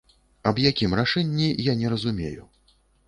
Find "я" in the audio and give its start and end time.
1.71-1.77